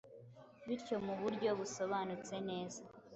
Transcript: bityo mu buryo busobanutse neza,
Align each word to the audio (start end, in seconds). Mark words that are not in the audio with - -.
bityo 0.67 0.95
mu 1.05 1.13
buryo 1.21 1.49
busobanutse 1.59 2.35
neza, 2.49 2.81